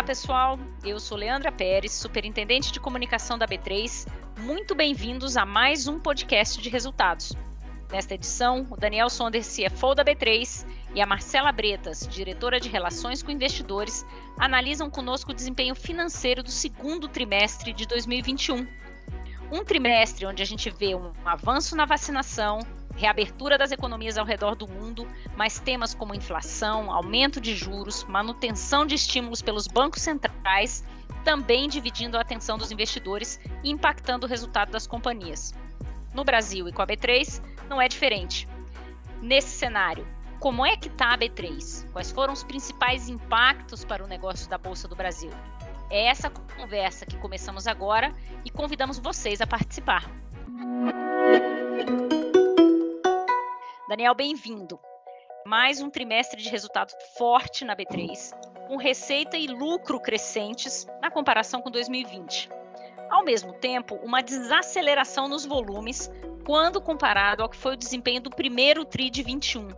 [0.00, 0.58] Olá, pessoal.
[0.82, 4.08] Eu sou Leandra Pérez, superintendente de comunicação da B3.
[4.38, 7.34] Muito bem-vindos a mais um podcast de resultados.
[7.92, 13.22] Nesta edição, o Daniel Sonder, CFO da B3, e a Marcela Bretas, diretora de Relações
[13.22, 14.06] com Investidores,
[14.38, 18.66] analisam conosco o desempenho financeiro do segundo trimestre de 2021.
[19.52, 22.60] Um trimestre onde a gente vê um avanço na vacinação,
[22.96, 28.86] reabertura das economias ao redor do mundo, mas temas como inflação, aumento de juros, manutenção
[28.86, 30.84] de estímulos pelos bancos centrais,
[31.24, 35.54] também dividindo a atenção dos investidores e impactando o resultado das companhias.
[36.14, 38.48] No Brasil e com a B3, não é diferente.
[39.22, 40.06] Nesse cenário,
[40.40, 41.86] como é que está a B3?
[41.92, 45.30] Quais foram os principais impactos para o negócio da Bolsa do Brasil?
[45.90, 50.08] É essa conversa que começamos agora e convidamos vocês a participar.
[53.90, 54.78] Daniel, bem-vindo.
[55.44, 58.30] Mais um trimestre de resultado forte na B3,
[58.68, 62.48] com receita e lucro crescentes na comparação com 2020.
[63.10, 66.08] Ao mesmo tempo, uma desaceleração nos volumes
[66.46, 69.70] quando comparado ao que foi o desempenho do primeiro TRI de 21.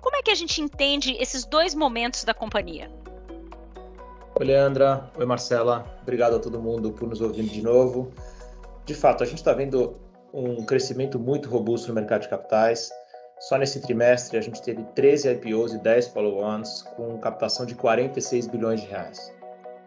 [0.00, 2.90] Como é que a gente entende esses dois momentos da companhia?
[4.34, 5.10] Oi, Leandra.
[5.14, 5.84] Oi, Marcela.
[6.00, 8.14] Obrigado a todo mundo por nos ouvir de novo.
[8.86, 10.00] De fato, a gente está vendo
[10.32, 12.90] um crescimento muito robusto no mercado de capitais.
[13.42, 18.46] Só nesse trimestre a gente teve 13 IPOs e 10 follow-ons com captação de 46
[18.46, 19.34] bilhões de reais.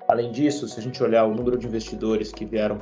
[0.09, 2.81] Além disso, se a gente olhar o número de investidores que vieram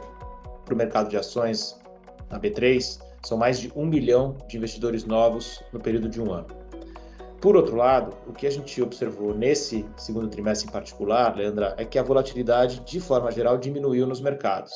[0.66, 1.80] para o mercado de ações
[2.28, 6.48] na B3, são mais de um milhão de investidores novos no período de um ano.
[7.40, 11.86] Por outro lado, o que a gente observou nesse segundo trimestre em particular, Leandra, é
[11.86, 14.74] que a volatilidade, de forma geral, diminuiu nos mercados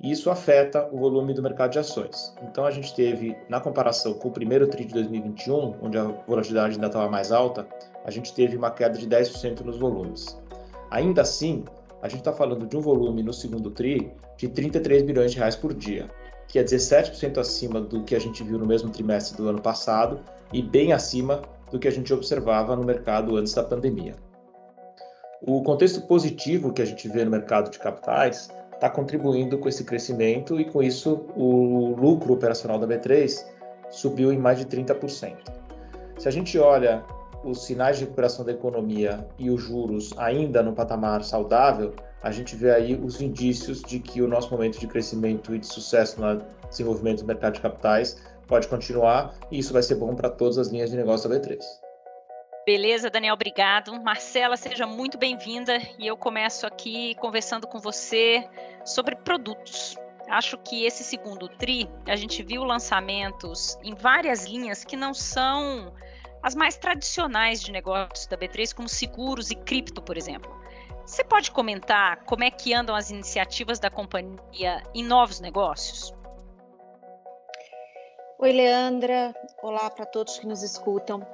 [0.00, 2.34] e isso afeta o volume do mercado de ações.
[2.42, 6.74] Então a gente teve, na comparação com o primeiro TRI de 2021, onde a volatilidade
[6.74, 7.66] ainda estava mais alta,
[8.04, 10.38] a gente teve uma queda de 10% nos volumes.
[10.90, 11.64] Ainda assim,
[12.02, 15.56] a gente está falando de um volume no segundo TRI de 33 bilhões de reais
[15.56, 16.10] por dia,
[16.46, 20.20] que é 17% acima do que a gente viu no mesmo trimestre do ano passado
[20.52, 24.14] e bem acima do que a gente observava no mercado antes da pandemia.
[25.42, 29.84] O contexto positivo que a gente vê no mercado de capitais está contribuindo com esse
[29.84, 33.44] crescimento e com isso o lucro operacional da B3
[33.90, 35.34] subiu em mais de 30%.
[36.18, 37.02] Se a gente olha
[37.42, 42.56] os sinais de recuperação da economia e os juros ainda no patamar saudável, a gente
[42.56, 46.42] vê aí os indícios de que o nosso momento de crescimento e de sucesso no
[46.68, 48.16] desenvolvimento do mercado de capitais
[48.46, 51.58] pode continuar e isso vai ser bom para todas as linhas de negócio da B3.
[52.66, 53.92] Beleza, Daniel, obrigado.
[54.02, 58.44] Marcela, seja muito bem-vinda e eu começo aqui conversando com você
[58.84, 59.96] sobre produtos.
[60.28, 65.94] Acho que esse segundo TRI, a gente viu lançamentos em várias linhas que não são
[66.42, 70.52] as mais tradicionais de negócios da B3, como seguros e cripto, por exemplo.
[71.06, 76.12] Você pode comentar como é que andam as iniciativas da companhia em novos negócios?
[78.40, 79.32] Oi, Leandra.
[79.62, 81.24] Olá para todos que nos escutam.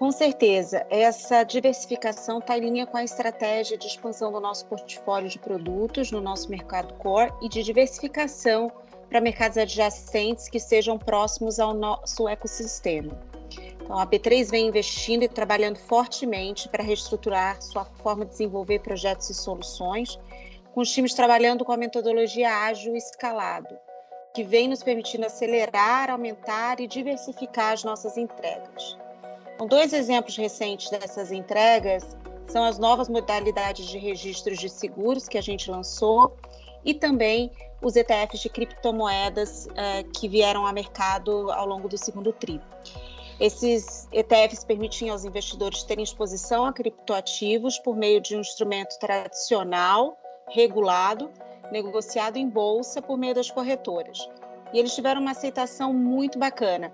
[0.00, 5.28] Com certeza, essa diversificação está em linha com a estratégia de expansão do nosso portfólio
[5.28, 8.72] de produtos no nosso mercado core e de diversificação
[9.10, 13.12] para mercados adjacentes que sejam próximos ao nosso ecossistema.
[13.82, 19.28] Então, a B3 vem investindo e trabalhando fortemente para reestruturar sua forma de desenvolver projetos
[19.28, 20.18] e soluções,
[20.72, 23.76] com os times trabalhando com a metodologia ágil e escalado,
[24.34, 28.98] que vem nos permitindo acelerar, aumentar e diversificar as nossas entregas.
[29.60, 32.16] Então, dois exemplos recentes dessas entregas
[32.48, 36.34] são as novas modalidades de registros de seguros que a gente lançou
[36.82, 42.32] e também os ETFs de criptomoedas eh, que vieram ao mercado ao longo do segundo
[42.32, 42.58] TRI.
[43.38, 50.16] Esses ETFs permitiam aos investidores terem exposição a criptoativos por meio de um instrumento tradicional,
[50.48, 51.30] regulado,
[51.70, 54.26] negociado em bolsa por meio das corretoras.
[54.72, 56.90] E eles tiveram uma aceitação muito bacana.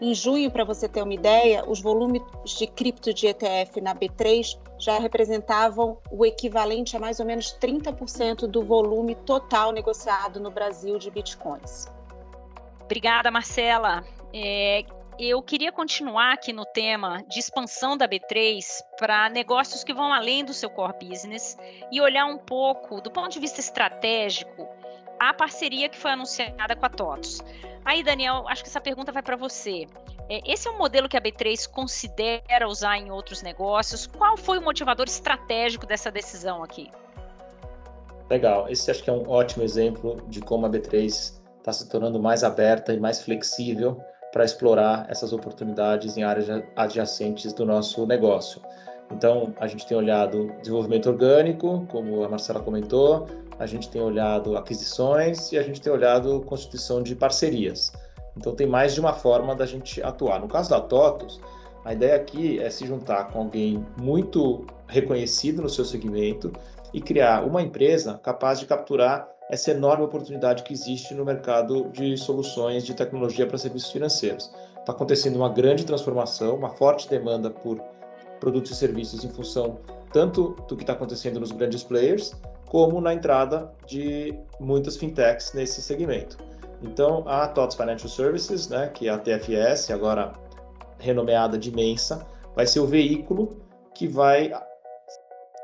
[0.00, 4.58] Em junho, para você ter uma ideia, os volumes de cripto de ETF na B3
[4.78, 10.98] já representavam o equivalente a mais ou menos 30% do volume total negociado no Brasil
[10.98, 11.86] de bitcoins.
[12.84, 14.04] Obrigada, Marcela.
[14.34, 14.84] É,
[15.18, 18.62] eu queria continuar aqui no tema de expansão da B3
[18.98, 21.56] para negócios que vão além do seu core business
[21.90, 24.68] e olhar um pouco, do ponto de vista estratégico,
[25.18, 27.42] a parceria que foi anunciada com a TOTOS.
[27.84, 29.86] Aí, Daniel, acho que essa pergunta vai para você.
[30.28, 34.06] É, esse é um modelo que a B3 considera usar em outros negócios.
[34.06, 36.90] Qual foi o motivador estratégico dessa decisão aqui?
[38.28, 38.68] Legal.
[38.68, 41.06] Esse acho que é um ótimo exemplo de como a B3
[41.58, 44.00] está se tornando mais aberta e mais flexível
[44.32, 48.60] para explorar essas oportunidades em áreas adjacentes do nosso negócio.
[49.10, 53.26] Então, a gente tem olhado desenvolvimento orgânico, como a Marcela comentou,
[53.58, 57.92] a gente tem olhado aquisições e a gente tem olhado constituição de parcerias.
[58.36, 60.40] Então, tem mais de uma forma da gente atuar.
[60.40, 61.40] No caso da TOTOS,
[61.84, 66.52] a ideia aqui é se juntar com alguém muito reconhecido no seu segmento
[66.92, 72.16] e criar uma empresa capaz de capturar essa enorme oportunidade que existe no mercado de
[72.16, 74.50] soluções de tecnologia para serviços financeiros.
[74.78, 77.80] Está acontecendo uma grande transformação, uma forte demanda por
[78.40, 79.78] produtos e serviços em função
[80.12, 82.34] tanto do que está acontecendo nos grandes players,
[82.66, 86.36] como na entrada de muitas fintechs nesse segmento.
[86.82, 90.32] Então, a TOTS Financial Services, né, que é a TFS, agora
[90.98, 93.56] renomeada de Mensa, vai ser o veículo
[93.94, 94.52] que vai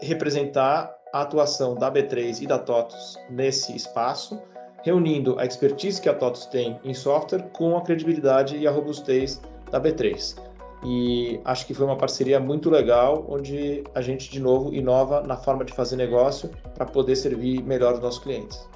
[0.01, 4.41] representar a atuação da B3 e da TOTUS nesse espaço,
[4.83, 9.41] reunindo a expertise que a TOTUS tem em software com a credibilidade e a robustez
[9.71, 10.37] da B3.
[10.85, 15.37] E acho que foi uma parceria muito legal, onde a gente, de novo, inova na
[15.37, 18.69] forma de fazer negócio para poder servir melhor os nossos clientes.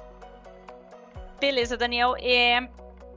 [1.39, 2.15] Beleza, Daniel.
[2.19, 2.67] É,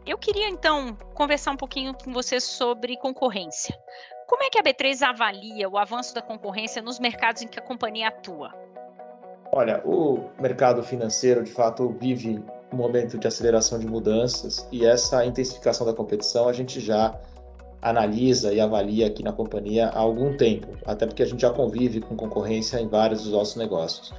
[0.04, 3.78] eu queria então conversar um pouquinho com você sobre concorrência.
[4.26, 7.62] Como é que a B3 avalia o avanço da concorrência nos mercados em que a
[7.62, 8.52] companhia atua?
[9.52, 12.42] Olha, o mercado financeiro de fato vive
[12.72, 17.18] um momento de aceleração de mudanças e essa intensificação da competição a gente já
[17.82, 22.00] analisa e avalia aqui na companhia há algum tempo, até porque a gente já convive
[22.00, 24.12] com concorrência em vários dos nossos negócios.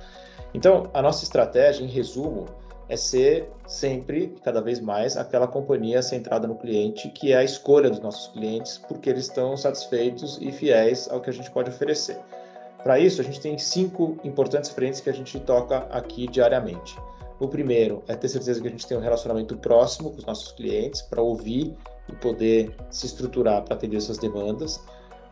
[0.53, 2.47] Então, a nossa estratégia, em resumo,
[2.89, 7.89] é ser sempre, cada vez mais, aquela companhia centrada no cliente, que é a escolha
[7.89, 12.19] dos nossos clientes, porque eles estão satisfeitos e fiéis ao que a gente pode oferecer.
[12.83, 16.97] Para isso, a gente tem cinco importantes frentes que a gente toca aqui diariamente.
[17.39, 20.51] O primeiro é ter certeza que a gente tem um relacionamento próximo com os nossos
[20.51, 21.73] clientes para ouvir
[22.09, 24.83] e poder se estruturar para atender essas demandas.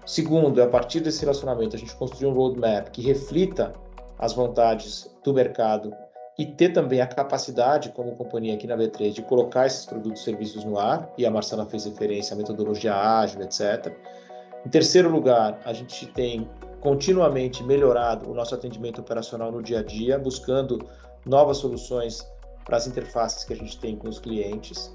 [0.06, 3.74] Segundo é, a partir desse relacionamento, a gente construir um roadmap que reflita
[4.18, 5.94] as vontades do mercado
[6.38, 10.24] e ter também a capacidade, como companhia aqui na B3, de colocar esses produtos e
[10.24, 13.94] serviços no ar, e a Marcela fez referência à metodologia ágil, etc.
[14.66, 16.50] Em terceiro lugar, a gente tem
[16.80, 20.80] continuamente melhorado o nosso atendimento operacional no dia a dia, buscando
[21.26, 22.26] novas soluções
[22.66, 24.94] para as interfaces que a gente tem com os clientes.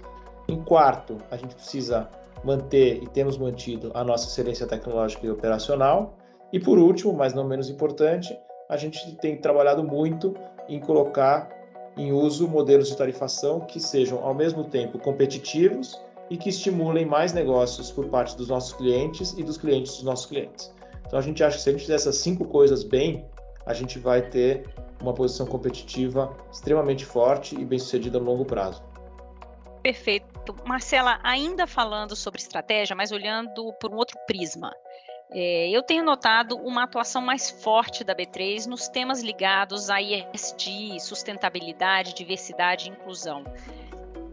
[0.49, 2.09] Em quarto, a gente precisa
[2.45, 6.17] manter e temos mantido a nossa excelência tecnológica e operacional.
[6.53, 8.37] E por último, mas não menos importante,
[8.69, 10.35] a gente tem trabalhado muito
[10.69, 11.49] em colocar
[11.97, 17.33] em uso modelos de tarifação que sejam ao mesmo tempo competitivos e que estimulem mais
[17.33, 20.73] negócios por parte dos nossos clientes e dos clientes dos nossos clientes.
[21.07, 23.25] Então a gente acha que se a gente fizer essas cinco coisas bem,
[23.67, 24.67] a gente vai ter
[25.01, 28.83] uma posição competitiva extremamente forte e bem sucedida no longo prazo.
[29.83, 30.34] Perfeito.
[30.67, 34.75] Marcela, ainda falando sobre estratégia, mas olhando por um outro prisma.
[35.31, 41.01] É, eu tenho notado uma atuação mais forte da B3 nos temas ligados a ISD,
[41.01, 43.43] sustentabilidade, diversidade e inclusão.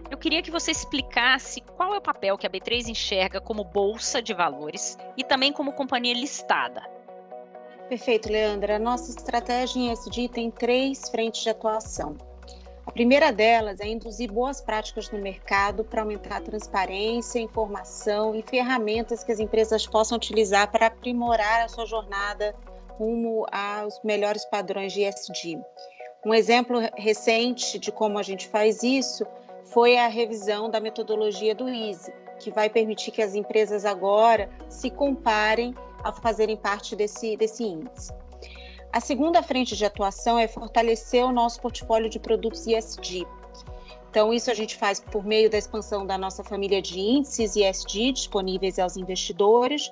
[0.09, 4.21] Eu queria que você explicasse qual é o papel que a B3 enxerga como bolsa
[4.21, 6.85] de valores e também como companhia listada.
[7.87, 8.75] Perfeito, Leandra.
[8.75, 12.15] A nossa estratégia em ESG tem três frentes de atuação.
[12.85, 18.41] A primeira delas é induzir boas práticas no mercado para aumentar a transparência, informação e
[18.41, 22.55] ferramentas que as empresas possam utilizar para aprimorar a sua jornada
[22.97, 25.59] rumo aos melhores padrões de ESG.
[26.25, 29.25] Um exemplo recente de como a gente faz isso
[29.65, 34.89] foi a revisão da metodologia do EASY, que vai permitir que as empresas agora se
[34.89, 38.11] comparem a fazerem parte desse, desse índice.
[38.93, 43.25] A segunda frente de atuação é fortalecer o nosso portfólio de produtos ESG.
[44.09, 48.11] Então, isso a gente faz por meio da expansão da nossa família de índices ESG
[48.11, 49.89] disponíveis aos investidores,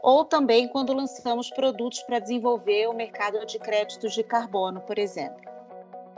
[0.00, 5.49] ou também quando lançamos produtos para desenvolver o mercado de créditos de carbono, por exemplo.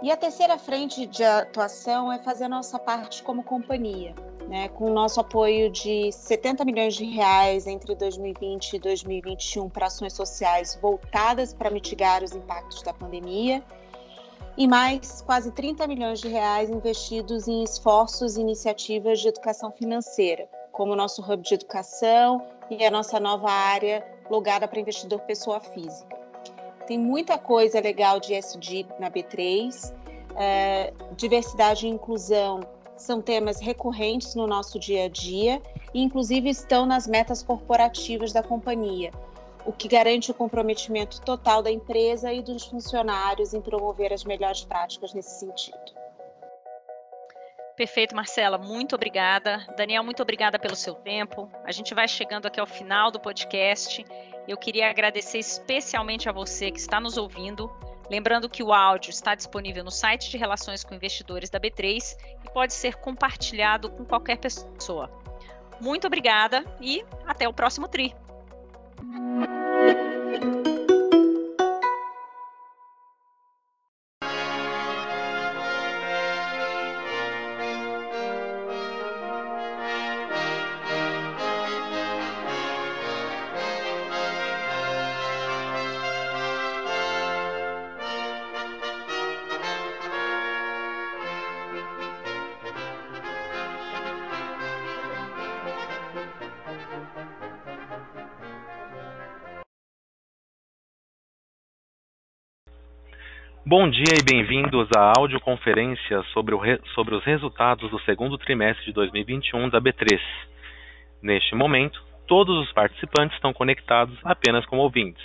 [0.03, 4.15] E a terceira frente de atuação é fazer a nossa parte como companhia
[4.53, 9.87] né, com o nosso apoio de 70 milhões de reais entre 2020 e 2021 para
[9.87, 13.63] ações sociais voltadas para mitigar os impactos da pandemia
[14.57, 20.47] e mais quase 30 milhões de reais investidos em esforços e iniciativas de educação financeira,
[20.71, 25.61] como o nosso hub de educação e a nossa nova área logada para investidor pessoa
[25.61, 26.22] física.
[26.87, 29.93] Tem muita coisa legal de SD na B3,
[30.37, 32.61] é, diversidade e inclusão
[32.97, 35.61] são temas recorrentes no nosso dia a dia
[35.93, 39.11] e, inclusive, estão nas metas corporativas da companhia,
[39.67, 44.65] o que garante o comprometimento total da empresa e dos funcionários em promover as melhores
[44.65, 46.02] práticas nesse sentido.
[47.83, 48.57] Perfeito, Marcela.
[48.59, 49.67] Muito obrigada.
[49.77, 51.51] Daniel, muito obrigada pelo seu tempo.
[51.65, 54.05] A gente vai chegando aqui ao final do podcast.
[54.47, 57.69] Eu queria agradecer especialmente a você que está nos ouvindo.
[58.09, 62.51] Lembrando que o áudio está disponível no site de Relações com Investidores da B3 e
[62.53, 65.11] pode ser compartilhado com qualquer pessoa.
[65.81, 68.15] Muito obrigada e até o próximo TRI.
[103.75, 106.55] Bom dia e bem-vindos à audioconferência sobre,
[106.95, 110.21] sobre, os resultados do segundo trimestre de 2021 da B3.
[111.23, 111.99] Neste momento,
[112.29, 115.25] todos os participantes estão conectados apenas como ouvintes,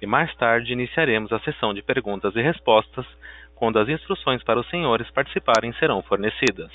[0.00, 3.04] e mais tarde iniciaremos a sessão de perguntas e respostas,
[3.54, 6.70] quando as instruções para os senhores participarem serão fornecidas.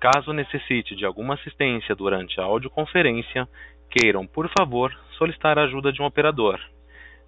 [0.00, 3.46] Caso necessite de alguma assistência durante a audioconferência,
[3.90, 6.58] queiram, por favor, solicitar a ajuda de um operador,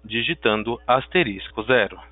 [0.03, 2.10] digitando asterisco zero.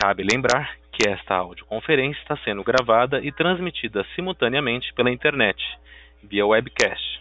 [0.00, 5.60] Cabe lembrar que esta audioconferência está sendo gravada e transmitida simultaneamente pela internet,
[6.22, 7.20] via webcast.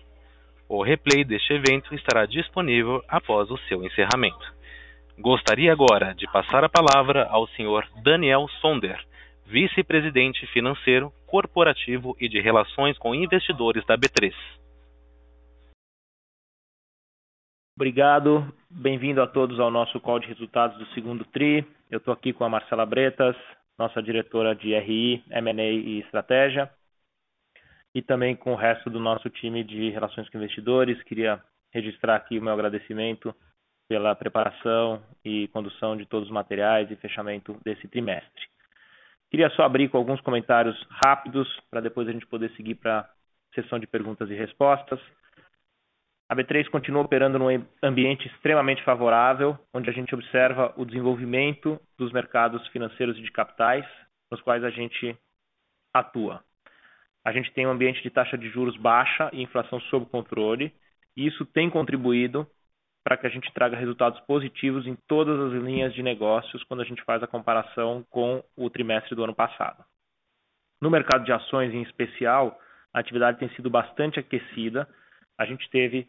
[0.70, 4.54] O replay deste evento estará disponível após o seu encerramento.
[5.18, 7.88] Gostaria agora de passar a palavra ao Sr.
[8.04, 9.04] Daniel Sonder,
[9.48, 14.36] vice-presidente financeiro, corporativo e de relações com investidores da B3.
[17.78, 18.52] Obrigado.
[18.72, 21.64] Bem-vindo a todos ao nosso call de resultados do segundo TRI.
[21.92, 23.36] Eu estou aqui com a Marcela Bretas,
[23.78, 26.72] nossa diretora de RI, M&A e Estratégia,
[27.94, 31.04] e também com o resto do nosso time de Relações com Investidores.
[31.04, 31.40] Queria
[31.72, 33.32] registrar aqui o meu agradecimento
[33.88, 38.48] pela preparação e condução de todos os materiais e fechamento desse trimestre.
[39.30, 43.08] Queria só abrir com alguns comentários rápidos para depois a gente poder seguir para a
[43.54, 45.00] sessão de perguntas e respostas.
[46.30, 47.48] A B3 continua operando num
[47.82, 53.86] ambiente extremamente favorável, onde a gente observa o desenvolvimento dos mercados financeiros e de capitais,
[54.30, 55.18] nos quais a gente
[55.94, 56.44] atua.
[57.26, 60.74] A gente tem um ambiente de taxa de juros baixa e inflação sob controle,
[61.16, 62.46] e isso tem contribuído
[63.06, 66.86] para que a gente traga resultados positivos em todas as linhas de negócios quando a
[66.86, 69.82] gente faz a comparação com o trimestre do ano passado.
[70.82, 72.60] No mercado de ações, em especial,
[72.94, 74.88] a atividade tem sido bastante aquecida.
[75.38, 76.08] A gente teve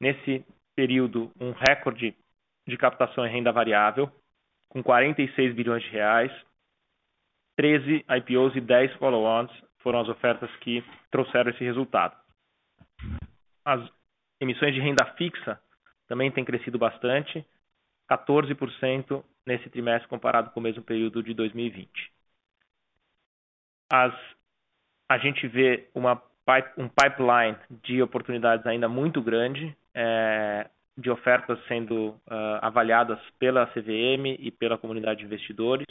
[0.00, 2.14] nesse período um recorde
[2.66, 4.10] de captação em renda variável,
[4.68, 6.32] com 46 bilhões de reais,
[7.56, 12.16] 13 IPOs e 10 follow-ons foram as ofertas que trouxeram esse resultado.
[13.64, 13.80] As
[14.40, 15.60] emissões de renda fixa
[16.06, 17.44] também têm crescido bastante,
[18.10, 22.12] 14% nesse trimestre comparado com o mesmo período de 2020.
[23.90, 24.14] As,
[25.08, 26.20] a gente vê uma,
[26.76, 34.36] um pipeline de oportunidades ainda muito grande, é, de ofertas sendo uh, avaliadas pela CVM
[34.38, 35.86] e pela comunidade de investidores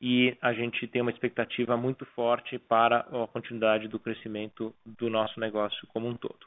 [0.00, 5.40] e a gente tem uma expectativa muito forte para a continuidade do crescimento do nosso
[5.40, 6.46] negócio como um todo.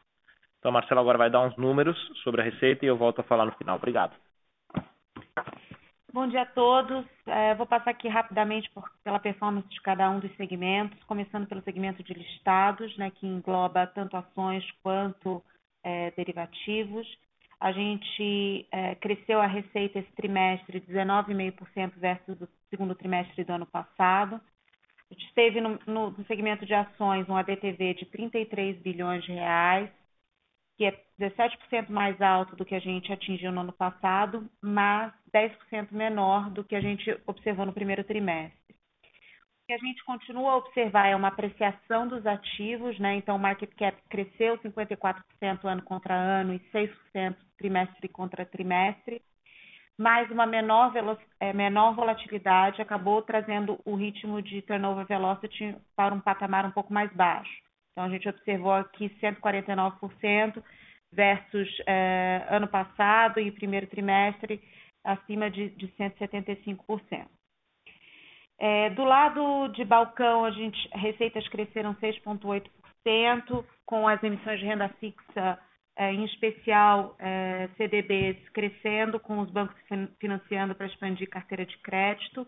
[0.59, 3.45] Então, Marcelo agora vai dar uns números sobre a receita e eu volto a falar
[3.45, 3.77] no final.
[3.77, 4.13] Obrigado.
[6.13, 7.05] Bom dia a todos.
[7.25, 11.61] É, vou passar aqui rapidamente por, pela performance de cada um dos segmentos, começando pelo
[11.61, 15.43] segmento de listados, né, que engloba tanto ações quanto
[15.83, 17.05] é, derivativos.
[17.59, 23.65] A gente é, cresceu a receita esse trimestre 19,5% versus o segundo trimestre do ano
[23.65, 24.39] passado.
[25.09, 29.33] A gente teve no, no, no, segmento de ações um ADTV de 33 bilhões de
[29.33, 29.89] reais,
[30.77, 35.91] que é 17% mais alto do que a gente atingiu no ano passado, mas 10%
[35.91, 38.67] menor do que a gente observou no primeiro trimestre
[39.67, 43.15] que a gente continua a observar é uma apreciação dos ativos, né?
[43.15, 49.21] Então, o market cap cresceu 54% ano contra ano e 6% trimestre contra trimestre,
[49.97, 50.93] mas uma menor,
[51.39, 56.93] é, menor volatilidade acabou trazendo o ritmo de turnover velocity para um patamar um pouco
[56.93, 57.66] mais baixo.
[57.97, 60.63] Então, a gente observou aqui 149%
[61.11, 64.61] versus é, ano passado e primeiro trimestre
[65.03, 67.25] acima de, de 175%.
[68.59, 74.89] É, do lado de balcão, a gente, receitas cresceram 6,8%, com as emissões de renda
[74.99, 75.57] fixa,
[75.95, 79.75] é, em especial é, CDBs, crescendo, com os bancos
[80.19, 82.45] financiando para expandir carteira de crédito.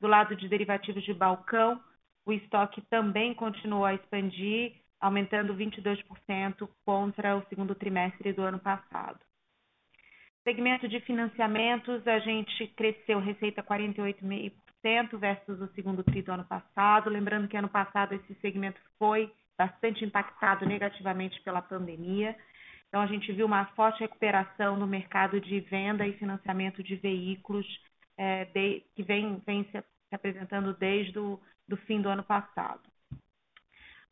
[0.00, 1.80] Do lado de derivativos de balcão,
[2.24, 9.18] o estoque também continuou a expandir, aumentando 22% contra o segundo trimestre do ano passado.
[10.44, 17.08] Segmento de financiamentos, a gente cresceu receita 48,5% versus o segundo tri do ano passado.
[17.10, 22.36] Lembrando que ano passado esse segmento foi bastante impactado negativamente pela pandemia.
[22.88, 27.66] Então, a gente viu uma forte recuperação no mercado de venda e financiamento de veículos,
[28.94, 31.40] que vem se apresentando desde o
[31.76, 32.80] fim do ano passado.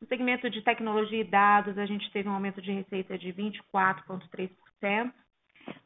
[0.00, 5.12] No segmento de tecnologia e dados, a gente teve um aumento de receita de 24.3%.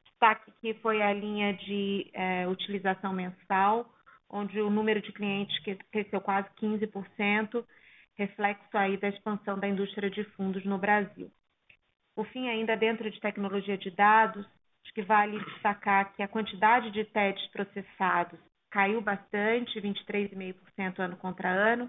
[0.04, 2.12] Destaque aqui foi a linha de
[2.48, 3.92] utilização mensal,
[4.30, 5.56] onde o número de clientes
[5.90, 7.64] cresceu quase 15%,
[8.16, 11.30] reflexo aí da expansão da indústria de fundos no Brasil.
[12.14, 14.46] Por fim, ainda dentro de tecnologia de dados,
[14.84, 18.38] acho que vale destacar que a quantidade de TEDs processados
[18.74, 21.88] caiu bastante, 23,5% ano contra ano,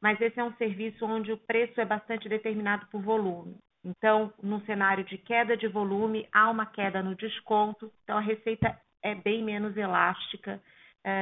[0.00, 3.58] mas esse é um serviço onde o preço é bastante determinado por volume.
[3.84, 8.74] Então, num cenário de queda de volume, há uma queda no desconto, então a receita
[9.02, 10.58] é bem menos elástica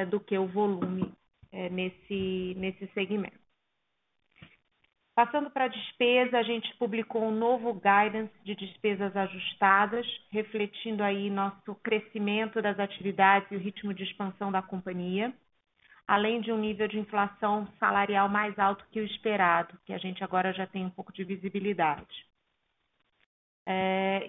[0.08, 1.12] do que o volume
[1.72, 3.41] nesse segmento.
[5.14, 11.74] Passando pra despesa, a gente publicou um novo guidance de despesas ajustadas, refletindo aí nosso
[11.82, 15.30] crescimento das atividades e o ritmo de expansão da companhia,
[16.08, 20.24] além de um nível de inflação salarial mais alto que o esperado, que a gente
[20.24, 22.26] agora já tem um pouco de visibilidade.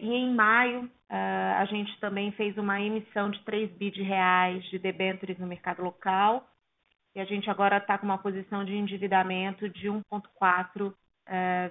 [0.02, 5.48] Em maio, a gente também fez uma emissão de 3 billion reais de debêntures no
[5.48, 6.46] mercado local,
[7.15, 10.93] e a gente agora tá com uma posição de endividamento de 1.4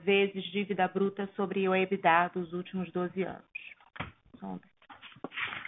[0.02, 3.42] vezes dívida bruta sobre o EBITDA dos últimos 12 anos.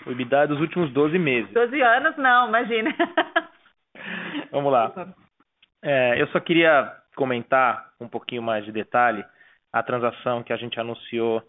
[0.06, 1.52] O EBITDA dos últimos 12 meses.
[1.52, 2.94] 12 anos não, imagina.
[4.50, 4.92] Vamos lá.
[6.16, 9.24] Eu só queria comentar um pouquinho mais de detalhe
[9.72, 11.42] a transação que a gente anunciou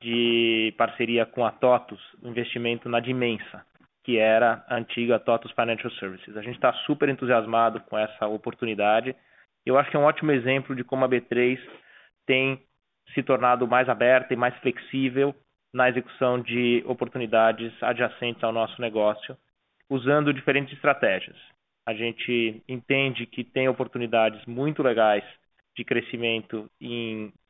[0.00, 3.64] de parceria com a TOTVS, investimento na Dimensa,
[4.04, 6.36] que era a antiga TOTVS Financial Services.
[6.36, 9.16] A gente tá super entusiasmado com essa oportunidade.
[9.64, 11.58] Eu acho que é um ótimo exemplo de como a B3
[12.26, 12.62] tem
[13.14, 15.34] se tornado mais aberta e mais flexível
[15.72, 19.36] na execução de oportunidades adjacentes ao nosso negócio,
[19.88, 21.36] usando diferentes estratégias.
[21.86, 25.24] A gente entende que tem oportunidades muito legais
[25.76, 26.70] de crescimento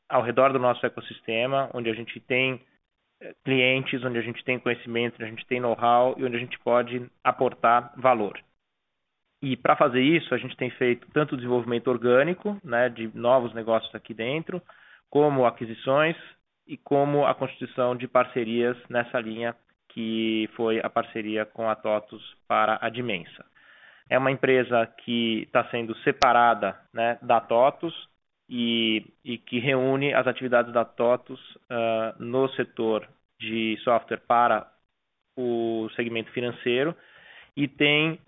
[0.08, 2.60] ao redor do nosso ecossistema, onde a gente tem
[3.44, 6.58] clientes, onde a gente tem conhecimento, onde a gente tem know-how e onde a gente
[6.60, 8.38] pode aportar valor.
[9.62, 14.14] Pra fazer isso, a gente tem feito tanto desenvolvimento orgânico, né, de novos negócios aqui
[14.14, 14.62] dentro,
[15.10, 16.16] como aquisições
[16.66, 19.54] e como a constituição de parcerias nessa linha,
[19.90, 23.44] que foi a parceria com a TOTVS para a Dimensa.
[24.08, 27.94] É uma empresa que tá sendo separada, né, da TOTVS
[28.48, 31.40] e que reúne as atividades da TOTVS
[32.18, 34.70] no setor de software para
[35.36, 36.94] o segmento financeiro
[37.56, 38.20] e tem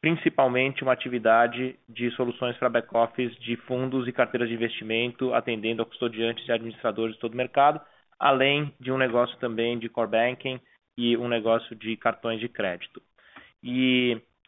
[0.00, 5.86] principalmente uma atividade de soluções pra back-office de fundos e carteiras de investimento, atendendo a
[5.86, 7.80] custodiantes e administradores de todo o mercado,
[8.18, 10.60] além de um negócio também de core banking
[10.96, 13.02] e um negócio de cartões de crédito.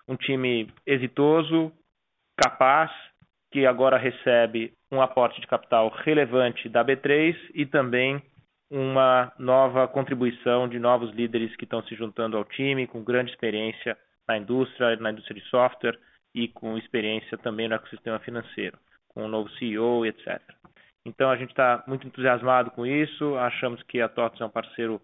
[0.09, 1.70] Um time exitoso,
[2.37, 2.90] capaz,
[3.52, 8.22] que agora recebe um aporte de capital relevante da B3 e também
[8.70, 13.96] uma nova contribuição de novos líderes que tão se juntando ao time, com grande experiência
[14.26, 15.98] na indústria, na indústria de software
[16.34, 20.40] e com experiência também no ecossistema financeiro, com um novo CEO etc.
[21.20, 25.02] A gente tá muito entusiasmado com isso, achamos que a TOTVS é um parceiro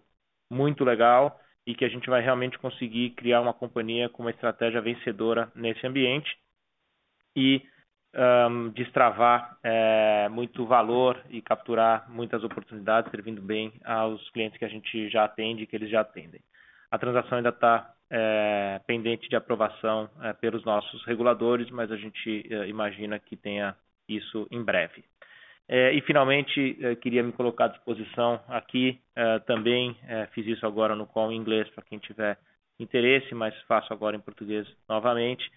[0.49, 4.81] muito legal e que a gente vai realmente conseguir criar uma companhia com uma estratégia
[4.81, 6.35] vencedora nesse ambiente
[7.35, 7.61] e
[8.73, 9.57] destravar
[10.31, 15.63] muito valor e capturar muitas oportunidades, servindo bem aos clientes que a gente já atende
[15.63, 16.41] e que eles já atendem.
[16.91, 17.93] A transação ainda tá
[18.87, 20.09] pendente de aprovação
[20.41, 23.75] pelos nossos reguladores, mas a gente imagina que tenha
[24.07, 25.03] isso em breve.
[26.07, 28.99] Finalmente, queria me colocar à disposição aqui,
[29.45, 29.95] também
[30.31, 32.39] fiz isso agora no call em inglês pra quem tiver
[32.79, 35.47] interesse, mas faço agora em português novamente,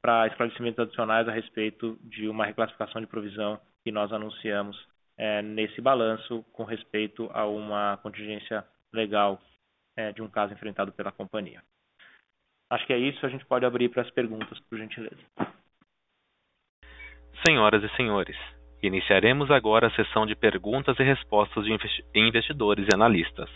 [0.00, 4.76] pra esclarecimentos adicionais a respeito de uma reclassificação de provisão que nós anunciamos
[5.44, 9.40] nesse balanço, com respeito a uma contingência legal
[10.14, 11.62] de um caso enfrentado pela companhia.
[12.70, 15.16] Acho que é isso, a gente pode abrir pras perguntas, por gentileza.
[17.46, 18.36] Senhoras e senhores,
[18.82, 21.72] iniciaremos agora a sessão de perguntas e respostas de
[22.14, 23.50] investidores e analistas.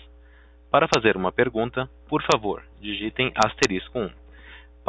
[0.71, 4.20] Para fazer uma pergunta, por favor, digitem asterisco um.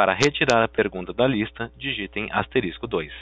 [0.02, 3.14] Para retirar a pergunta da lista, digitem asterisco 2.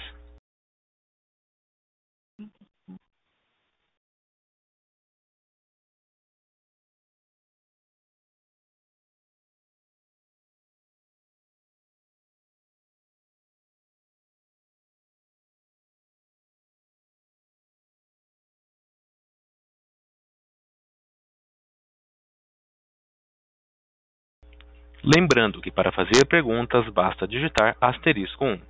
[25.12, 28.62] Lembrando que para fazer perguntas basta digitar asterisco 1.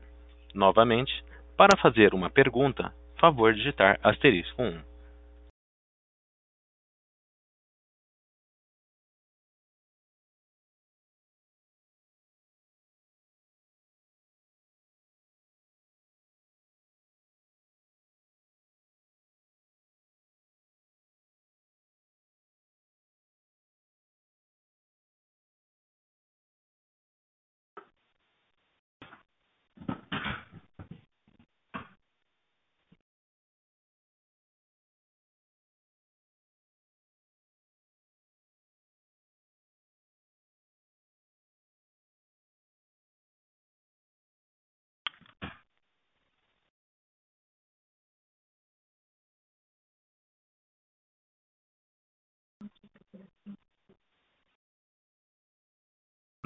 [0.56, 1.12] Novamente,
[1.58, 4.89] para fazer uma pergunta, favor digitar asterisco 1.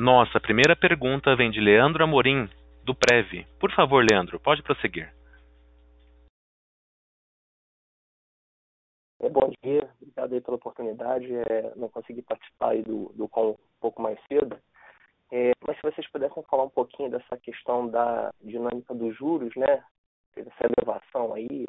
[0.03, 2.49] Nossa primeira pergunta vem de Leandro Amorim,
[2.83, 3.45] do Prev.
[3.57, 5.09] Por favor, Leandro, pode prosseguir.
[9.21, 11.33] É, bom dia, obrigado aí pela oportunidade.
[11.33, 14.59] É, não consegui participar aí do, do call um pouco mais cedo,
[15.31, 19.81] é, mas se vocês pudessem falar um pouquinho dessa questão da dinâmica dos juros, né?
[20.35, 21.65] Essa elevação aí,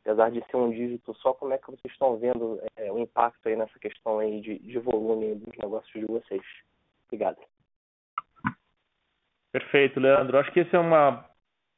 [0.00, 3.46] apesar de ser um dígito só, como é que vocês estão vendo é, o impacto
[3.46, 6.42] aí nessa questão aí de, de volume dos negócios de vocês?
[7.12, 7.36] Obrigado.
[9.52, 10.38] Perfeito, Leandro.
[10.38, 11.26] Acho que essa é uma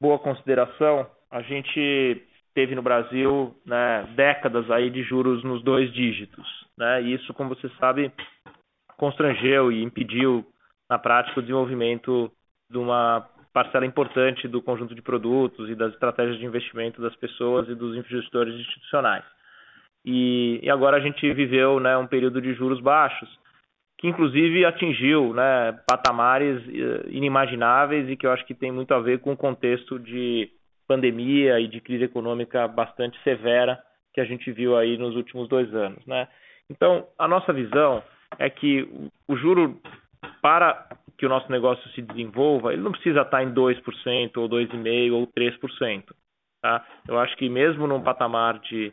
[0.00, 1.10] boa consideração.
[1.28, 6.46] A gente teve no Brasil né, décadas aí de juros nos dois dígitos.
[6.78, 7.02] Né?
[7.02, 8.12] E isso, como você sabe,
[8.96, 10.46] constrangeu e impediu,
[10.88, 12.30] na prática, o desenvolvimento
[12.70, 17.68] de uma parcela importante do conjunto de produtos e das estratégias de investimento das pessoas
[17.68, 19.24] e dos investidores institucionais.
[20.04, 23.28] E, e agora a gente viveu né, um período de juros baixos,
[24.04, 29.00] que inclusive atingiu né, patamares eh, inimagináveis e que eu acho que tem muito a
[29.00, 30.50] ver com o contexto de
[30.86, 35.74] pandemia e de crise econômica bastante severa que a gente viu aí nos últimos dois
[35.74, 36.04] anos.
[36.04, 36.28] Né?
[36.68, 38.02] Então, a nossa visão
[38.38, 38.86] é que
[39.26, 39.80] o juro,
[40.42, 40.86] para
[41.16, 45.26] que o nosso negócio se desenvolva, ele não precisa estar em 2%, ou 2,5% ou
[45.28, 46.04] 3%.
[46.60, 46.86] Tá?
[47.08, 48.92] Eu acho que mesmo num patamar de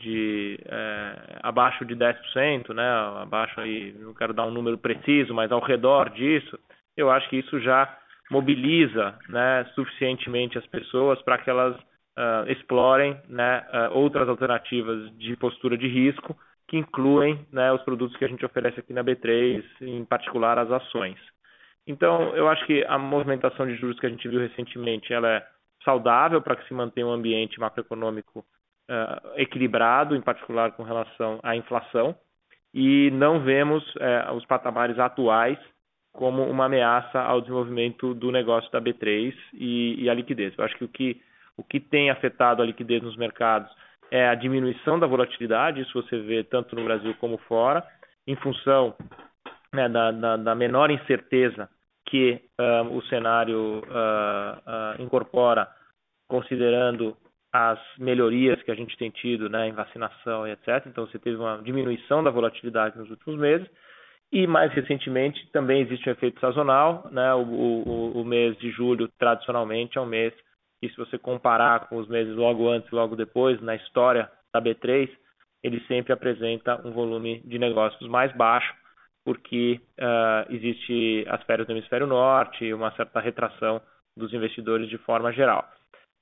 [0.00, 2.88] de é, abaixo de 10%, né,
[3.22, 6.58] abaixo aí, não quero dar um número preciso, mas ao redor disso,
[6.96, 7.96] eu acho que isso já
[8.30, 15.36] mobiliza né, suficientemente as pessoas para que elas uh, explorem né, uh, outras alternativas de
[15.36, 16.36] postura de risco,
[16.68, 20.70] que incluem né, os produtos que a gente oferece aqui na B3, em particular as
[20.70, 21.18] ações.
[21.86, 25.46] Então, eu acho que a movimentação de juros que a gente viu recentemente, ela é
[25.84, 28.44] saudável para que se mantenha um ambiente macroeconômico
[28.90, 32.14] uh, equilibrado, em particular com relação à inflação,
[32.74, 35.58] e não vemos uh, os patamares atuais
[36.12, 40.52] como uma ameaça ao desenvolvimento do negócio da B3 e, e a liquidez.
[40.58, 41.22] Eu acho que o, que
[41.56, 43.70] o que tem afetado a liquidez nos mercados
[44.10, 47.86] é a diminuição da volatilidade, isso você vê tanto no Brasil como fora,
[48.26, 48.94] em função
[49.72, 51.68] né, da, da, da, menor incerteza
[52.06, 55.68] que uh, o cenário uh, uh, incorpora,
[56.28, 57.16] considerando
[57.52, 60.86] as melhorias que a gente tem tido né, em vacinação e etc.
[60.86, 63.68] Então, você teve uma diminuição da volatilidade nos últimos meses.
[64.32, 67.08] E, mais recentemente, também existe um efeito sazonal.
[67.10, 67.34] Né?
[67.34, 70.32] O, o, o mês de julho, tradicionalmente, é um mês
[70.80, 74.62] que, se você comparar com os meses logo antes e logo depois, na história da
[74.62, 75.10] B3,
[75.62, 78.72] ele sempre apresenta um volume de negócios mais baixo,
[79.24, 83.80] porque uh, existe as férias do hemisfério norte uma certa retração
[84.16, 85.68] dos investidores de forma geral.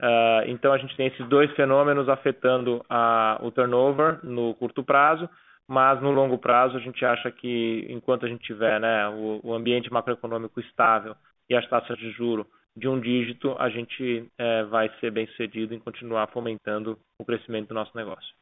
[0.01, 5.29] Uh, então a gente tem esses dois fenômenos afetando a, o turnover no curto prazo,
[5.67, 9.53] mas no longo prazo a gente acha que enquanto a gente tiver né, o, o
[9.53, 11.17] ambiente macroeconômico estável
[11.51, 15.75] e as taxas de juro de um dígito, a gente é, vai ser bem sucedido
[15.75, 18.33] em continuar fomentando o crescimento do nosso negócio.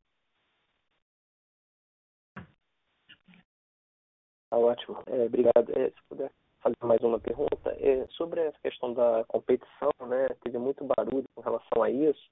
[4.51, 5.71] Tá ótimo, é, obrigado.
[5.71, 6.31] É, se puder
[6.67, 7.77] fazer mais uma pergunta.
[7.79, 12.29] É, sobre essa questão da competição, né, teve muito barulho com relação a isso.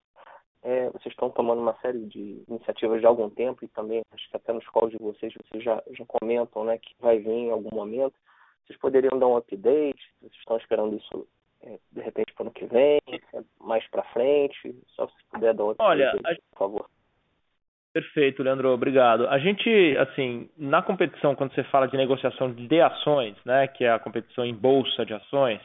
[0.62, 4.37] É, vocês estão tomando uma série de iniciativas de algum tempo e também, acho que
[4.37, 7.75] até nos calls de vocês, vocês já, já comentam né, que vai vir em algum
[7.75, 8.14] momento.
[8.64, 10.03] vocês poderiam dar um update?
[10.20, 11.29] Vocês estão esperando isso
[11.62, 13.01] é, de repente para o ano que vem,
[13.61, 14.75] mais para frente?
[14.88, 16.90] Só se puder dar um update, Olha, aí, por favor.
[17.94, 19.28] Perfeito, Leandro, obrigado.
[19.28, 23.92] A gente, assim, na competição, quando você fala de negociação de ações, né, que é
[23.92, 25.61] a competição em bolsa de ações,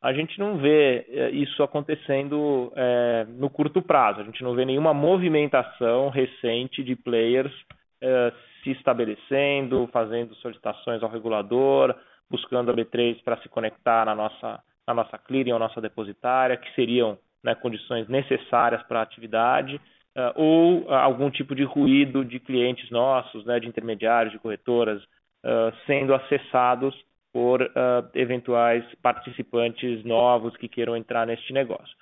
[0.00, 4.20] a gente não vê eh, isso acontecendo é, no curto prazo.
[4.20, 7.52] A gente não vê nenhuma movimentação recente de players
[8.00, 11.96] é, se estabelecendo, fazendo solicitações ao regulador,
[12.30, 16.72] buscando a B3 para se conectar na nossa, na nossa clearing ou nossa depositária, que
[16.76, 19.80] seriam né, condições necessárias para a atividade
[20.16, 25.02] uh, ou uh, algum tipo de ruído de clientes nossos, né, de intermediários, de corretoras,
[25.02, 26.94] uh, sendo acessados
[27.32, 27.66] por
[28.12, 31.96] eventuais participantes novos que queiram entrar neste negócio.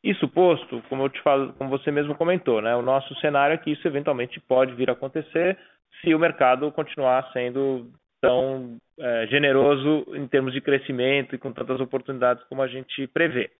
[0.00, 3.58] Isso posto, como eu te falo, como você mesmo comentou, né, o nosso cenário é
[3.58, 5.58] que isso eventualmente pode vir a acontecer
[6.00, 11.80] se o mercado continuar sendo tão é, generoso em termos de crescimento e com tantas
[11.80, 13.50] oportunidades como a gente prevê.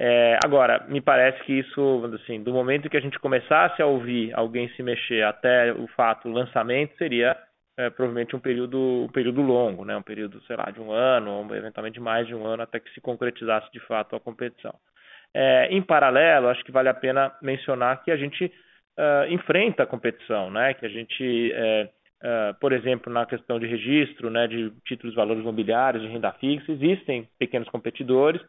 [0.00, 4.32] É, agora, me parece que isso, assim, do momento que a gente começasse a ouvir
[4.32, 7.36] alguém se mexer até o fato lançamento, seria
[7.76, 9.96] é, provavelmente um período, um período longo, né?
[9.96, 12.88] um período, sei lá, de um ano, ou eventualmente mais de um ano, até que
[12.94, 14.72] se concretizasse de fato a competição.
[15.34, 19.86] É, em paralelo, acho que vale a pena mencionar que a gente uh, enfrenta a
[19.86, 20.74] competição, né?
[20.74, 25.42] que a gente, uh, por exemplo, na questão de registro né, de títulos de valores
[25.42, 28.40] imobiliários, de renda fixa, existem pequenos competidores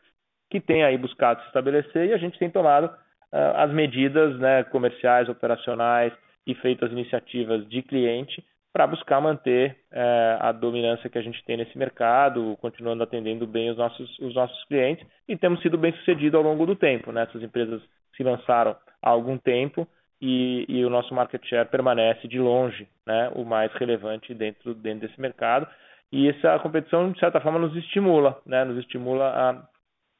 [0.49, 4.63] que tem aí buscado se estabelecer e a gente tem tomado uh, as medidas né,
[4.63, 6.13] comerciais, operacionais
[6.45, 11.43] e feito as iniciativas de cliente para buscar manter uh, a dominância que a gente
[11.43, 15.91] tem nesse mercado, continuando atendendo bem os nossos, os nossos clientes e temos sido bem
[15.93, 17.11] sucedido ao longo do tempo.
[17.11, 17.23] Né?
[17.23, 17.81] Essas empresas
[18.15, 19.87] se lançaram há algum tempo
[20.21, 25.07] e, e, o nosso market share permanece de longe né, o mais relevante dentro, dentro
[25.07, 25.67] desse mercado.
[26.11, 29.68] E essa competição, de certa forma, nos estimula, né, nos estimula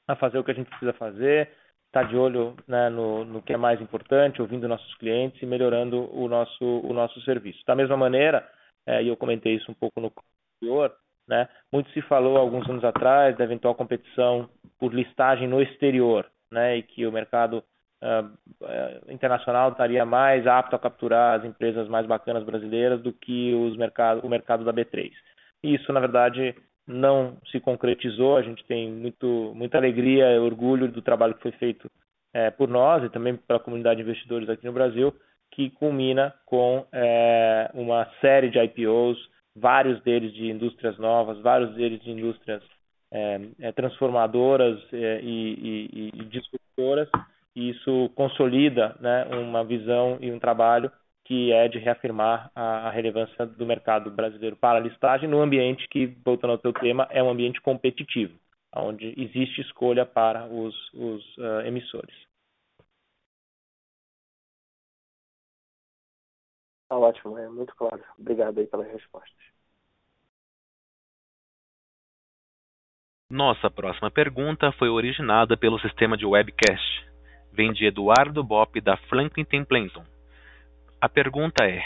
[0.10, 1.50] a fazer o que a gente precisa fazer,
[1.86, 5.46] estar tá de olho né, no, no, que é mais importante, ouvindo nossos clientes e
[5.46, 7.64] melhorando o nosso, o nosso serviço.
[7.66, 8.48] Da mesma maneira,
[8.88, 10.12] é, e eu comentei isso um pouco no
[10.58, 10.96] anterior,
[11.28, 16.78] né, muito se falou alguns anos atrás da eventual competição por listagem no exterior, né,
[16.78, 17.64] e que o mercado
[18.04, 23.78] uh, internacional estaria mais apto a capturar as empresas mais bacanas brasileiras do que os
[23.78, 25.12] mercado, o mercado da B3.
[25.64, 26.56] Isso, na verdade,
[26.90, 28.36] não se concretizou.
[28.36, 31.90] A gente tem muito, muita alegria e orgulho do trabalho que foi feito
[32.34, 35.14] é, por nós e também pela comunidade de investidores aqui no Brasil,
[35.52, 39.18] que culmina com é, uma série de IPOs,
[39.56, 42.64] vários deles de indústrias novas, vários deles de indústrias
[43.12, 45.54] é, é transformadoras é, e,
[45.94, 47.08] e, e disruptoras.
[47.56, 50.92] E isso consolida né, uma visão e um trabalho
[51.30, 55.88] que é de reafirmar a, a, relevância do mercado brasileiro para a listagem no ambiente
[55.88, 58.34] que, voltando ao teu tema, é um ambiente competitivo,
[58.76, 62.16] onde existe escolha para os, os uh, emissores.
[66.90, 68.04] Tá ótimo, é muito claro.
[68.18, 69.38] Obrigado aí pelas respostas.
[73.30, 77.08] Nossa próxima pergunta foi originada pelo sistema de webcast.
[77.54, 80.04] Vem de Eduardo Bop da Franklin Templeton
[81.02, 81.82] a pergunta é: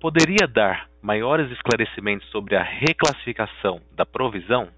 [0.00, 4.68] poderia dar maiores esclarecimentos sobre a reclassificação da provisão?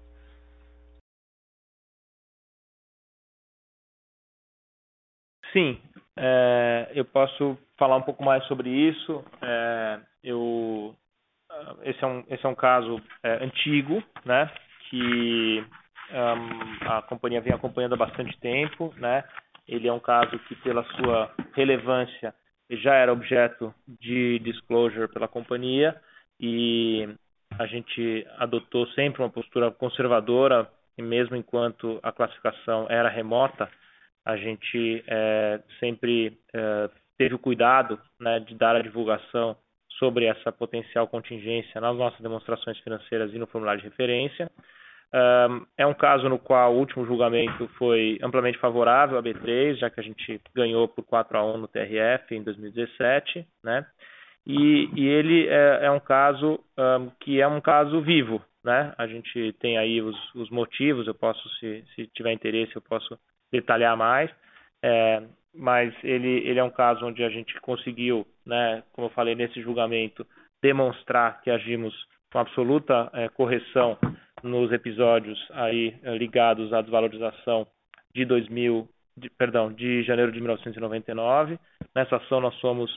[5.51, 5.81] Sim,
[6.15, 9.23] é, eu posso falar um pouco mais sobre isso.
[9.41, 10.95] É, eu,
[11.83, 14.51] esse, é um, esse é um caso é, antigo, né,
[14.89, 15.65] que
[16.11, 18.93] um, a companhia vem acompanhando há bastante tempo.
[18.97, 19.23] Né,
[19.67, 22.33] ele é um caso que, pela sua relevância,
[22.69, 25.99] já era objeto de disclosure pela companhia
[26.39, 27.07] e
[27.57, 33.69] a gente adotou sempre uma postura conservadora, e mesmo enquanto a classificação era remota,
[34.25, 39.57] a gente é, sempre é, teve o cuidado né, de dar a divulgação
[39.97, 44.49] sobre essa potencial contingência nas nossas demonstrações financeiras e no formulário de referência.
[45.77, 49.99] É um caso no qual o último julgamento foi amplamente favorável à B3, já que
[49.99, 53.85] a gente ganhou por 4 a 1 no TRF em 2017, né?
[54.45, 58.93] E, e ele é, é, um caso um, que é um caso vivo, né?
[58.97, 63.17] A gente tem aí os, os motivos, eu posso, se, se, tiver interesse, eu posso
[63.51, 64.29] detalhar mais,
[64.83, 69.35] é, mas ele, ele é um caso onde a gente conseguiu, né, como eu falei
[69.35, 70.25] nesse julgamento,
[70.61, 71.93] demonstrar que agimos
[72.31, 73.97] com absoluta é, correção
[74.43, 77.67] nos episódios aí eh, ligados à desvalorização
[78.13, 81.59] de 2000, de, perdão, de janeiro de 1999.
[81.95, 82.91] Nessa ação nós somos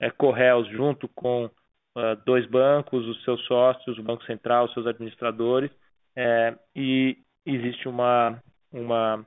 [0.00, 4.86] é, corréus junto com uh, dois bancos, os seus sócios, o Banco Central, os seus
[4.86, 5.70] administradores,
[6.20, 9.24] É, e existe uma, uma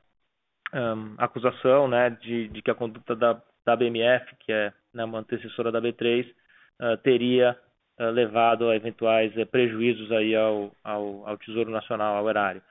[0.73, 5.19] um, acusação né, de, de, que a conduta da, da BMF, que é né, uma
[5.19, 7.57] antecessora da B3, uh, teria
[7.99, 12.62] levado a eventuais uh, prejuízos aí ao, ao, ao, Tesouro Nacional, ao erário.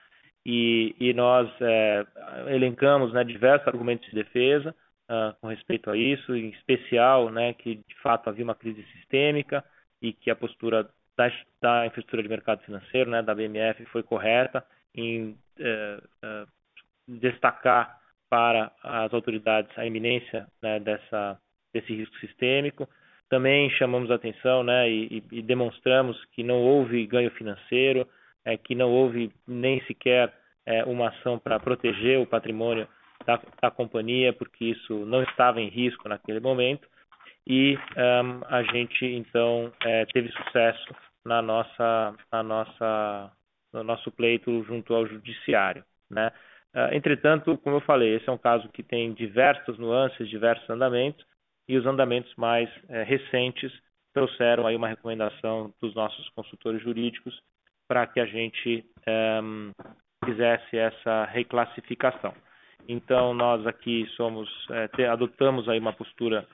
[0.44, 2.06] E, e nós é,
[2.48, 4.74] elencamos né, diversos argumentos de defesa
[5.40, 9.64] com respeito a isso, em especial né, que de fato havia uma crise sistêmica
[10.00, 11.30] e que a postura da,
[11.60, 15.36] da infraestrutura de mercado financeiro, né, da BMF, foi correta em
[17.08, 21.38] destacar para as autoridades a iminência né, dessa,
[21.74, 22.88] desse risco sistêmico.
[23.30, 28.06] Também chamamos atenção né, e, e, demonstramos que não houve ganho financeiro,
[28.44, 30.34] é, que não houve nem sequer
[30.66, 32.88] é, uma ação para proteger o patrimônio
[33.24, 36.88] da, da, companhia, porque isso não estava em risco naquele momento.
[37.46, 40.92] E um, a gente então é, teve sucesso
[41.24, 43.32] na nossa, na nossa,
[43.72, 46.32] no nosso pleito junto ao judiciário, né?
[46.74, 51.24] Uh, entretanto, como eu falei, esse é um caso que tem diversas nuances, diversos andamentos,
[51.70, 53.72] e os andamentos mais uh, recentes
[54.12, 57.40] trouxeram aí uma recomendação dos nossos consultores jurídicos
[57.86, 59.40] para que a gente eh,
[60.24, 62.32] fizesse essa reclassificação.
[62.88, 64.48] Então, nós aqui somos,
[64.94, 66.46] te, adotamos aí uma postura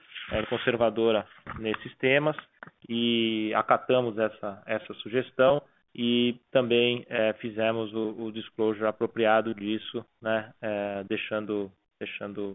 [0.48, 1.26] conservadora
[1.58, 2.36] nesses temas
[2.88, 5.62] e acatamos essa, essa sugestão
[5.94, 12.54] e também é, fizemos o, o, disclosure apropriado disso, né, é, deixando, deixando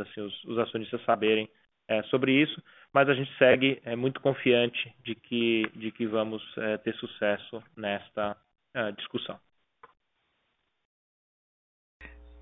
[0.00, 1.48] assim, os, os, acionistas saberem
[1.90, 2.62] é, sobre isso,
[2.94, 7.62] mas a gente segue é, muito confiante de que, de que vamos é, ter sucesso
[7.76, 8.36] nesta
[8.72, 9.36] é, discussão.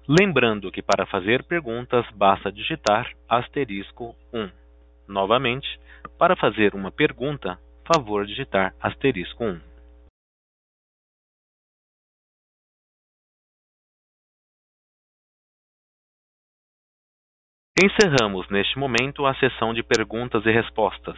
[0.06, 4.50] Lembrando que para fazer perguntas basta digitar asterisco 1.
[5.08, 5.66] Novamente,
[6.18, 9.67] para fazer uma pergunta, favor digitar asterisco 1.
[17.80, 21.16] Encerramos neste momento a sessão de perguntas e respostas.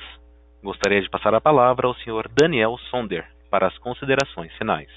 [0.62, 2.28] Gostaria de passar a palavra ao Sr.
[2.38, 4.90] Daniel Sonder para as considerações finais.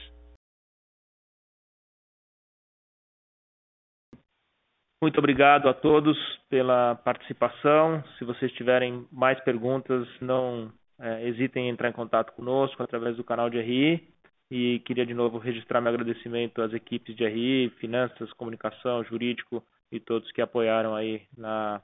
[5.01, 6.17] Muito obrigado a todos
[6.49, 8.03] pela participação.
[8.19, 13.23] Se vocês tiverem mais perguntas, não é, hesitem em entrar em contato conosco através do
[13.23, 14.05] canal de RI.
[14.51, 19.99] E queria de novo registrar meu agradecimento às equipes de RI, finanças, comunicação, jurídico e
[19.99, 21.79] todos que apoiaram aí na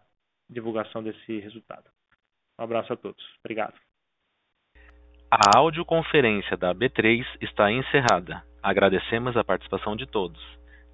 [0.50, 1.86] divulgação desse resultado.
[2.60, 3.24] Um abraço a todos.
[3.40, 3.76] Obrigado.
[5.32, 8.44] A audioconferência da B3 está encerrada.
[8.64, 10.42] Agradecemos a participação de todos.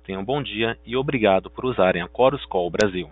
[0.03, 3.09] Tenham um bom dia e obrigado por usarem a Chorus Call Brasil.